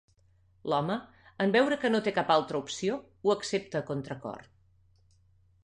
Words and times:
L'home, 0.73 0.95
en 1.45 1.53
veure 1.57 1.77
que 1.83 1.91
no 1.91 1.99
té 2.07 2.13
cap 2.17 2.33
altra 2.37 2.63
opció, 2.65 2.97
ho 3.29 3.37
accepta 3.37 3.83
a 3.83 3.87
contracor. 3.93 4.43